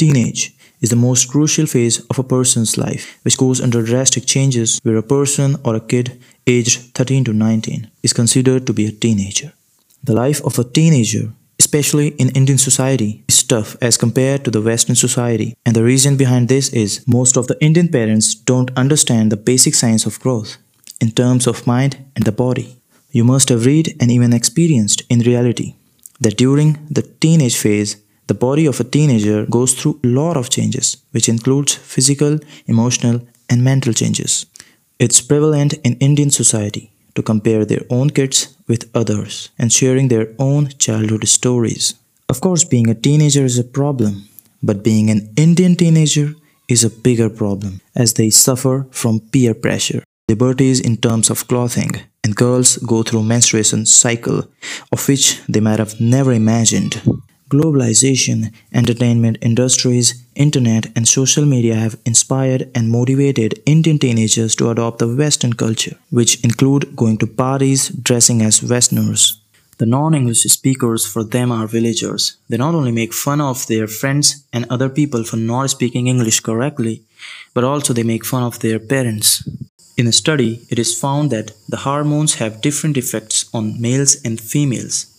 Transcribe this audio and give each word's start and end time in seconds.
Teenage 0.00 0.54
is 0.80 0.88
the 0.88 0.96
most 0.96 1.28
crucial 1.28 1.66
phase 1.66 2.00
of 2.08 2.18
a 2.18 2.22
person's 2.24 2.78
life, 2.78 3.18
which 3.22 3.36
goes 3.36 3.60
under 3.60 3.82
drastic 3.82 4.24
changes 4.24 4.80
where 4.82 4.96
a 4.96 5.02
person 5.02 5.56
or 5.62 5.76
a 5.76 5.86
kid 5.92 6.18
aged 6.46 6.94
13 6.94 7.24
to 7.24 7.34
19 7.34 7.90
is 8.02 8.14
considered 8.14 8.66
to 8.66 8.72
be 8.72 8.86
a 8.86 8.92
teenager. 8.92 9.52
The 10.02 10.14
life 10.14 10.42
of 10.42 10.58
a 10.58 10.64
teenager, 10.64 11.34
especially 11.58 12.08
in 12.18 12.30
Indian 12.30 12.56
society, 12.56 13.24
is 13.28 13.42
tough 13.42 13.76
as 13.82 13.98
compared 13.98 14.42
to 14.44 14.50
the 14.50 14.62
Western 14.62 14.96
society. 14.96 15.54
And 15.66 15.76
the 15.76 15.84
reason 15.84 16.16
behind 16.16 16.48
this 16.48 16.70
is 16.70 17.06
most 17.06 17.36
of 17.36 17.46
the 17.48 17.62
Indian 17.62 17.88
parents 17.88 18.34
don't 18.34 18.70
understand 18.78 19.30
the 19.30 19.36
basic 19.50 19.74
science 19.74 20.06
of 20.06 20.18
growth 20.18 20.56
in 20.98 21.10
terms 21.10 21.46
of 21.46 21.66
mind 21.66 21.98
and 22.16 22.24
the 22.24 22.32
body. 22.32 22.80
You 23.10 23.24
must 23.24 23.50
have 23.50 23.66
read 23.66 23.94
and 24.00 24.10
even 24.10 24.32
experienced 24.32 25.02
in 25.10 25.20
reality 25.20 25.74
that 26.20 26.38
during 26.38 26.78
the 26.88 27.02
teenage 27.02 27.58
phase, 27.58 27.98
the 28.30 28.46
body 28.48 28.66
of 28.66 28.78
a 28.78 28.84
teenager 28.84 29.44
goes 29.46 29.72
through 29.74 29.98
a 30.04 30.06
lot 30.06 30.36
of 30.36 30.50
changes, 30.50 30.86
which 31.10 31.28
includes 31.28 31.74
physical, 31.74 32.38
emotional, 32.66 33.16
and 33.50 33.64
mental 33.64 33.92
changes. 33.92 34.46
It's 35.00 35.20
prevalent 35.20 35.72
in 35.82 35.94
Indian 36.08 36.30
society 36.30 36.92
to 37.16 37.22
compare 37.30 37.64
their 37.64 37.84
own 37.90 38.10
kids 38.10 38.56
with 38.68 38.88
others 38.94 39.50
and 39.58 39.72
sharing 39.72 40.06
their 40.08 40.28
own 40.38 40.68
childhood 40.78 41.26
stories. 41.26 41.94
Of 42.28 42.40
course, 42.40 42.62
being 42.62 42.88
a 42.88 43.00
teenager 43.06 43.44
is 43.44 43.58
a 43.58 43.64
problem, 43.64 44.28
but 44.62 44.84
being 44.84 45.10
an 45.10 45.28
Indian 45.36 45.74
teenager 45.74 46.28
is 46.68 46.84
a 46.84 46.96
bigger 47.06 47.30
problem 47.30 47.80
as 47.96 48.14
they 48.14 48.30
suffer 48.30 48.86
from 48.92 49.26
peer 49.32 49.54
pressure, 49.54 50.04
liberties 50.28 50.78
in 50.78 50.98
terms 50.98 51.30
of 51.30 51.48
clothing, 51.48 51.90
and 52.22 52.36
girls 52.36 52.76
go 52.76 53.02
through 53.02 53.24
menstruation 53.24 53.86
cycle 53.86 54.44
of 54.92 55.08
which 55.08 55.40
they 55.48 55.58
might 55.58 55.80
have 55.80 56.00
never 56.00 56.32
imagined. 56.32 57.02
Globalization, 57.50 58.52
entertainment 58.72 59.36
industries, 59.42 60.22
internet, 60.36 60.86
and 60.94 61.08
social 61.08 61.44
media 61.44 61.74
have 61.74 61.98
inspired 62.06 62.70
and 62.76 62.88
motivated 62.88 63.60
Indian 63.66 63.98
teenagers 63.98 64.54
to 64.54 64.70
adopt 64.70 65.00
the 65.00 65.12
Western 65.12 65.54
culture, 65.54 65.96
which 66.10 66.40
include 66.44 66.94
going 66.94 67.18
to 67.18 67.26
parties, 67.26 67.88
dressing 67.88 68.40
as 68.40 68.62
Westerners. 68.62 69.40
The 69.78 69.86
non 69.86 70.14
English 70.14 70.42
speakers 70.42 71.04
for 71.12 71.24
them 71.24 71.50
are 71.50 71.66
villagers. 71.66 72.36
They 72.48 72.56
not 72.56 72.76
only 72.76 72.92
make 72.92 73.12
fun 73.12 73.40
of 73.40 73.66
their 73.66 73.88
friends 73.88 74.44
and 74.52 74.64
other 74.70 74.88
people 74.88 75.24
for 75.24 75.36
not 75.36 75.70
speaking 75.70 76.06
English 76.06 76.38
correctly, 76.40 77.02
but 77.52 77.64
also 77.64 77.92
they 77.92 78.04
make 78.04 78.24
fun 78.24 78.44
of 78.44 78.60
their 78.60 78.78
parents. 78.78 79.42
In 79.96 80.06
a 80.06 80.12
study, 80.12 80.60
it 80.70 80.78
is 80.78 80.96
found 80.96 81.30
that 81.30 81.50
the 81.68 81.78
hormones 81.78 82.36
have 82.36 82.62
different 82.62 82.96
effects 82.96 83.50
on 83.52 83.80
males 83.80 84.16
and 84.24 84.40
females 84.40 85.09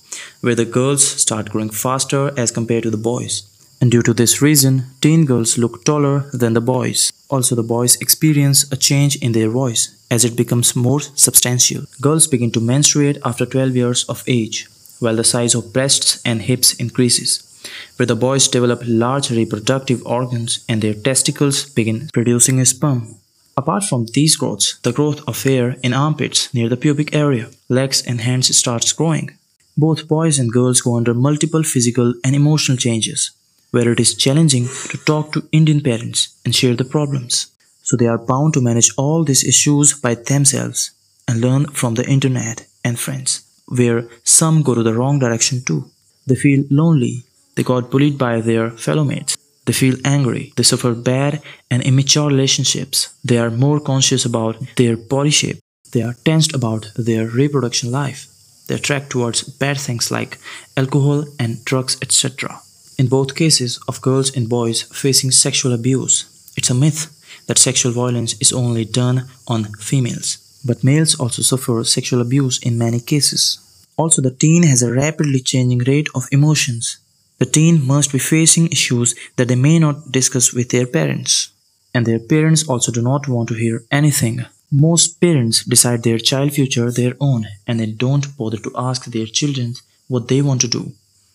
where 0.42 0.56
the 0.56 0.66
girls 0.66 1.06
start 1.06 1.50
growing 1.50 1.70
faster 1.70 2.32
as 2.38 2.52
compared 2.52 2.84
to 2.84 2.90
the 2.90 2.98
boys. 2.98 3.44
And 3.82 3.90
due 3.90 4.04
to 4.04 4.14
this 4.14 4.44
reason, 4.44 4.84
teen 5.02 5.26
girls 5.26 5.58
look 5.58 5.84
taller 5.84 6.30
than 6.34 6.54
the 6.54 6.62
boys. 6.62 7.12
Also, 7.30 7.56
the 7.56 7.64
boys 7.64 7.96
experience 7.96 8.72
a 8.72 8.78
change 8.78 9.16
in 9.16 9.32
their 9.32 9.50
voice 9.50 9.98
as 10.12 10.24
it 10.24 10.36
becomes 10.36 10.76
more 10.76 11.00
substantial. 11.00 11.86
Girls 12.00 12.28
begin 12.28 12.52
to 12.52 12.60
menstruate 12.60 13.18
after 13.26 13.46
12 13.46 13.76
years 13.76 14.04
of 14.04 14.24
age, 14.28 14.68
while 15.00 15.16
the 15.16 15.24
size 15.24 15.56
of 15.56 15.74
breasts 15.74 16.22
and 16.24 16.44
hips 16.44 16.74
increases. 16.74 17.48
Where 17.96 18.06
the 18.06 18.16
boys 18.16 18.48
develop 18.48 18.82
large 18.86 19.32
reproductive 19.32 20.06
organs 20.06 20.64
and 20.70 20.82
their 20.82 20.94
testicles 20.94 21.66
begin 21.66 22.10
producing 22.14 22.64
sperm. 22.66 23.16
Apart 23.58 23.84
from 23.84 24.06
these 24.14 24.36
growths, 24.36 24.80
the 24.84 24.92
growth 24.92 25.22
of 25.28 25.44
hair 25.44 25.76
in 25.84 25.94
armpits 25.94 26.54
near 26.54 26.70
the 26.70 26.78
pubic 26.78 27.16
area, 27.16 27.50
legs 27.68 28.04
and 28.06 28.22
hands 28.22 28.56
starts 28.56 28.94
growing. 28.94 29.32
Both 29.78 30.08
boys 30.08 30.38
and 30.40 30.52
girls 30.52 30.82
go 30.82 30.98
under 30.98 31.14
multiple 31.14 31.64
physical 31.64 32.14
and 32.24 32.36
emotional 32.36 32.78
changes, 32.78 33.32
where 33.72 33.92
it 33.92 34.00
is 34.00 34.16
challenging 34.16 34.68
to 34.90 34.98
talk 34.98 35.32
to 35.32 35.48
Indian 35.52 35.82
parents 35.82 36.38
and 36.46 36.54
share 36.56 36.76
the 36.76 36.86
problems. 36.86 37.48
So 37.84 37.96
they 37.96 38.08
are 38.08 38.18
bound 38.18 38.54
to 38.54 38.62
manage 38.62 38.92
all 38.98 39.24
these 39.24 39.44
issues 39.44 39.94
by 39.94 40.16
themselves 40.16 40.92
and 41.28 41.42
learn 41.42 41.66
from 41.68 41.96
the 41.96 42.08
internet 42.08 42.66
and 42.84 43.00
friends, 43.00 43.44
where 43.68 44.08
some 44.24 44.62
go 44.62 44.76
to 44.76 44.84
the 44.84 44.94
wrong 44.94 45.20
direction 45.20 45.64
too. 45.64 45.90
They 46.28 46.36
feel 46.36 46.66
lonely, 46.70 47.24
they 47.56 47.64
got 47.64 47.90
bullied 47.90 48.18
by 48.18 48.42
their 48.42 48.72
fellow 48.72 49.04
mates, 49.04 49.38
they 49.66 49.74
feel 49.74 49.96
angry, 50.04 50.54
they 50.56 50.64
suffer 50.64 50.94
bad 50.94 51.42
and 51.70 51.82
immature 51.84 52.28
relationships, 52.28 53.14
they 53.24 53.38
are 53.38 53.50
more 53.50 53.80
conscious 53.80 54.26
about 54.26 54.58
their 54.76 54.98
body 54.98 55.30
shape, 55.30 55.60
they 55.92 56.02
are 56.02 56.16
tensed 56.26 56.54
about 56.54 56.92
their 56.96 57.28
reproduction 57.28 57.92
life, 57.92 58.28
attract 58.74 59.10
towards 59.10 59.44
bad 59.44 59.80
things 59.80 60.12
like 60.12 60.38
alcohol 60.76 61.26
and 61.40 61.64
drugs, 61.66 61.98
etc. 62.02 62.60
In 62.98 63.08
both 63.08 63.36
cases 63.36 63.80
of 63.88 64.02
girls 64.02 64.36
and 64.36 64.48
boys 64.48 64.84
facing 64.84 65.32
sexual 65.32 65.74
abuse, 65.74 66.26
it's 66.58 66.70
a 66.70 66.74
myth 66.74 67.10
that 67.48 67.58
sexual 67.58 67.92
violence 67.92 68.36
is 68.40 68.54
only 68.54 68.86
done 68.86 69.28
on 69.48 69.66
females. 69.80 70.38
But 70.64 70.84
males 70.84 71.20
also 71.20 71.42
suffer 71.42 71.84
sexual 71.84 72.22
abuse 72.22 72.60
in 72.60 72.78
many 72.78 73.00
cases. 73.00 73.60
Also, 73.98 74.22
the 74.22 74.32
teen 74.32 74.64
has 74.64 74.84
a 74.84 74.94
rapidly 74.94 75.40
changing 75.40 75.80
rate 75.80 76.10
of 76.14 76.28
emotions. 76.32 76.98
The 77.40 77.46
teen 77.46 77.86
must 77.86 78.12
be 78.12 78.20
facing 78.20 78.68
issues 78.68 79.16
that 79.36 79.48
they 79.48 79.56
may 79.56 79.80
not 79.80 80.12
discuss 80.12 80.54
with 80.54 80.70
their 80.70 80.86
parents. 80.86 81.50
And 81.94 82.06
their 82.06 82.20
parents 82.20 82.68
also 82.70 82.92
do 82.92 83.02
not 83.02 83.28
want 83.28 83.50
to 83.50 83.56
hear 83.56 83.84
anything 83.92 84.46
most 84.72 85.20
parents 85.20 85.66
decide 85.66 86.04
their 86.04 86.18
child 86.18 86.54
future 86.54 86.90
their 86.92 87.16
own 87.20 87.46
and 87.68 87.80
they 87.80 87.88
don't 87.88 88.38
bother 88.38 88.58
to 88.58 88.72
ask 88.76 89.06
their 89.06 89.26
children 89.26 89.76
what 90.08 90.30
they 90.30 90.42
want 90.42 90.62
to 90.62 90.68
do 90.68 90.94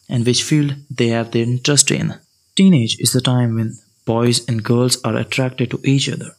and 0.09 0.25
which 0.25 0.43
field 0.43 0.75
they 0.91 1.09
have 1.09 1.31
their 1.31 1.43
interest 1.43 1.91
in. 1.91 2.15
Teenage 2.55 2.99
is 2.99 3.13
the 3.13 3.21
time 3.21 3.57
when 3.57 3.79
boys 4.07 4.47
and 4.49 4.65
girls 4.65 5.03
are 5.03 5.17
attracted 5.17 5.71
to 5.71 5.81
each 5.85 6.09
other 6.09 6.31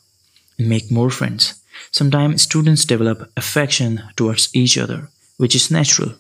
and 0.58 0.68
make 0.68 0.90
more 0.90 1.12
friends. 1.12 1.62
Sometimes 1.92 2.42
students 2.42 2.86
develop 2.86 3.32
affection 3.38 4.02
towards 4.16 4.50
each 4.56 4.78
other, 4.78 5.10
which 5.38 5.54
is 5.54 5.70
natural. 5.70 6.14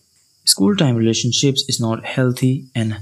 School 0.45 0.75
time 0.75 0.95
relationships 0.95 1.63
is 1.67 1.79
not 1.79 2.05
healthy 2.05 2.65
and 2.75 2.99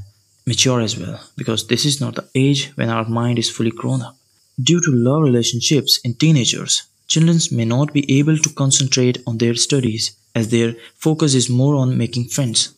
mature 0.47 0.79
as 0.79 0.97
well 0.97 1.19
because 1.35 1.67
this 1.67 1.83
is 1.83 1.99
not 1.99 2.15
the 2.15 2.27
age 2.35 2.71
when 2.75 2.89
our 2.89 3.07
mind 3.09 3.37
is 3.37 3.49
fully 3.49 3.71
grown 3.71 4.01
up. 4.01 4.15
Due 4.61 4.79
to 4.79 4.91
love 4.91 5.23
relationships 5.23 5.99
in 6.05 6.13
teenagers, 6.13 6.83
Children 7.07 7.39
may 7.51 7.65
not 7.65 7.93
be 7.93 8.19
able 8.19 8.37
to 8.37 8.49
concentrate 8.49 9.19
on 9.27 9.37
their 9.37 9.55
studies 9.55 10.15
as 10.33 10.49
their 10.49 10.75
focus 10.95 11.33
is 11.33 11.49
more 11.49 11.75
on 11.75 11.97
making 11.97 12.25
friends. 12.25 12.73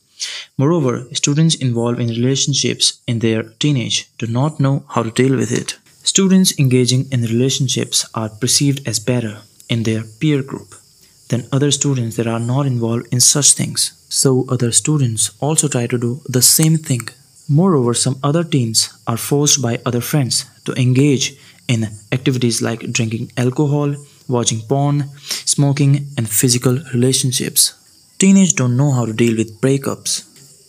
Moreover, 0.58 1.08
students 1.14 1.56
involved 1.56 2.00
in 2.00 2.10
relationships 2.10 3.00
in 3.08 3.20
their 3.20 3.44
teenage 3.44 4.10
do 4.18 4.28
not 4.28 4.60
know 4.60 4.84
how 4.90 5.04
to 5.04 5.12
deal 5.12 5.36
with 5.36 5.52
it. 5.52 5.78
Students 6.04 6.58
engaging 6.58 7.06
in 7.12 7.22
relationships 7.22 8.06
are 8.14 8.30
perceived 8.30 8.88
as 8.88 9.00
better 9.00 9.42
in 9.70 9.84
their 9.84 10.04
peer 10.20 10.42
group 10.42 10.74
than 11.30 11.48
other 11.52 11.72
students 11.72 12.16
that 12.16 12.28
are 12.28 12.40
not 12.40 12.66
involved 12.66 13.08
in 13.12 13.20
such 13.20 13.52
things. 13.54 13.94
So 14.10 14.46
other 14.50 14.72
students 14.72 15.32
also 15.40 15.68
try 15.68 15.88
to 15.88 15.98
do 15.98 16.22
the 16.28 16.42
same 16.42 16.78
thing. 16.78 17.10
Moreover, 17.50 17.94
some 17.94 18.20
other 18.24 18.44
teens 18.44 18.90
are 19.06 19.18
forced 19.18 19.62
by 19.62 19.80
other 19.86 20.02
friends 20.02 20.46
to 20.66 20.74
engage 20.74 21.36
in 21.68 21.88
activities 22.12 22.62
like 22.62 22.92
drinking 22.92 23.32
alcohol, 23.38 23.96
watching 24.28 24.62
porn, 24.62 25.10
smoking, 25.46 26.08
and 26.18 26.30
physical 26.30 26.80
relationships. 26.94 27.74
Teenagers 28.18 28.54
don't 28.54 28.78
know 28.78 28.92
how 28.92 29.06
to 29.06 29.14
deal 29.14 29.36
with 29.38 29.62
breakups. 29.62 30.24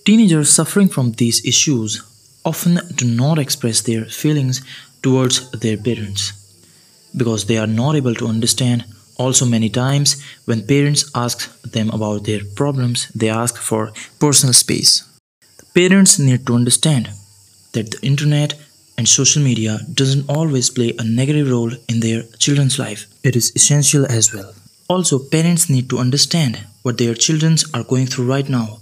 Teenagers 0.04 0.50
suffering 0.50 0.88
from 0.88 1.12
these 1.12 1.44
issues 1.44 2.02
often 2.44 2.78
do 2.94 3.06
not 3.06 3.38
express 3.38 3.80
their 3.82 4.04
feelings 4.04 4.62
towards 5.02 5.50
their 5.50 5.76
parents 5.76 6.32
because 7.16 7.46
they 7.46 7.58
are 7.58 7.66
not 7.66 7.96
able 7.96 8.14
to 8.14 8.26
understand. 8.26 8.84
Also, 9.18 9.44
many 9.44 9.68
times 9.68 10.22
when 10.44 10.66
parents 10.66 11.10
ask 11.14 11.60
them 11.62 11.90
about 11.90 12.24
their 12.24 12.40
problems, 12.54 13.08
they 13.14 13.28
ask 13.28 13.56
for 13.56 13.92
personal 14.20 14.52
space. 14.52 15.04
The 15.58 15.66
parents 15.74 16.18
need 16.18 16.46
to 16.46 16.54
understand 16.54 17.10
that 17.72 17.90
the 17.90 18.06
internet 18.06 18.54
and 18.98 19.08
social 19.08 19.42
media 19.42 19.78
doesn't 19.94 20.28
always 20.28 20.68
play 20.68 20.92
a 20.98 21.04
negative 21.04 21.50
role 21.50 21.72
in 21.88 22.00
their 22.00 22.24
children's 22.38 22.78
life. 22.78 23.06
It 23.22 23.36
is 23.36 23.52
essential 23.54 24.04
as 24.04 24.34
well. 24.34 24.52
Also, 24.88 25.18
parents 25.18 25.70
need 25.70 25.88
to 25.90 25.98
understand 25.98 26.66
what 26.82 26.98
their 26.98 27.14
children 27.14 27.56
are 27.72 27.84
going 27.84 28.06
through 28.06 28.26
right 28.26 28.48
now. 28.48 28.80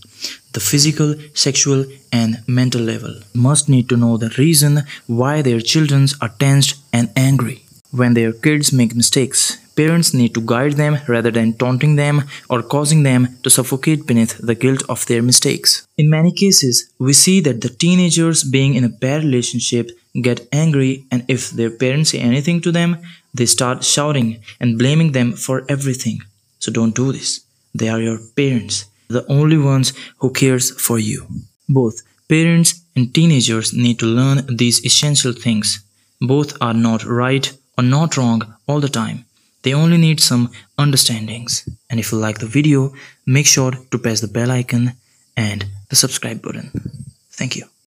The 0.53 0.61
physical, 0.61 1.15
sexual, 1.35 1.85
and 2.11 2.43
mental 2.47 2.81
level 2.81 3.15
must 3.35 3.69
need 3.69 3.89
to 3.91 3.97
know 3.97 4.17
the 4.17 4.35
reason 4.39 4.83
why 5.07 5.43
their 5.43 5.61
children 5.61 6.07
are 6.23 6.35
tensed 6.39 6.77
and 6.93 7.11
angry. 7.15 7.65
When 7.91 8.15
their 8.15 8.33
kids 8.33 8.73
make 8.73 8.95
mistakes, 8.95 9.59
Parents 9.77 10.15
need 10.15 10.33
to 10.35 10.41
guide 10.41 10.73
them 10.73 10.99
rather 11.07 11.31
than 11.31 11.53
taunting 11.53 11.97
them 11.97 12.23
or 12.49 12.63
causing 12.63 13.03
them 13.03 13.29
to 13.43 13.51
suffocate 13.51 14.07
beneath 14.07 14.39
the 14.39 14.55
guilt 14.55 14.83
of 14.89 15.05
their 15.07 15.23
mistakes. 15.23 15.87
In 15.97 16.09
many 16.11 16.33
cases, 16.33 16.91
we 16.99 17.13
see 17.13 17.41
that 17.43 17.61
the 17.61 17.69
teenagers 17.69 18.43
being 18.43 18.75
in 18.75 18.85
a 18.85 18.97
bad 19.05 19.23
relationship 19.23 19.91
get 20.23 20.49
angry 20.53 21.05
and 21.11 21.25
if 21.29 21.51
their 21.51 21.71
parents 21.71 22.11
say 22.11 22.19
anything 22.19 22.61
to 22.63 22.73
them, 22.73 22.97
they 23.35 23.47
start 23.47 23.85
shouting 23.85 24.43
and 24.61 24.79
blaming 24.79 25.13
them 25.13 25.33
for 25.33 25.65
everything. 25.69 26.19
So 26.59 26.73
don't 26.73 26.97
do 26.97 27.13
this. 27.13 27.41
They 27.75 27.89
are 27.91 28.01
your 28.01 28.19
parents, 28.35 28.87
the 29.09 29.27
only 29.27 29.59
ones 29.59 29.93
who 30.21 30.31
cares 30.31 30.71
for 30.81 30.99
you. 30.99 31.27
Both 31.69 32.03
Parents 32.29 32.83
and 32.97 33.15
teenagers 33.15 33.73
need 33.73 34.01
to 34.01 34.07
learn 34.07 34.57
these 34.57 34.85
essential 34.85 35.33
things. 35.33 35.85
Both 36.21 36.61
are 36.61 36.75
not 36.75 37.05
right 37.05 37.53
or 37.79 37.85
not 37.85 38.17
wrong 38.17 38.43
all 38.67 38.81
the 38.81 38.89
time. 38.89 39.27
They 39.67 39.75
only 39.75 39.99
need 39.99 40.21
some 40.21 40.53
understandings. 40.79 41.69
And 41.91 41.99
if 41.99 42.13
you 42.13 42.19
like 42.19 42.39
the 42.39 42.47
video, 42.47 42.93
make 43.27 43.49
sure 43.49 43.73
to 43.91 43.99
press 43.99 44.21
the 44.21 44.29
bell 44.29 44.53
icon 44.53 44.93
and 45.37 45.67
the 45.89 45.97
subscribe 45.97 46.41
button. 46.41 46.71
Thank 47.33 47.57
you. 47.57 47.65